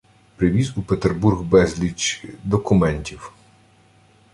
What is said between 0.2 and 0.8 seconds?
привіз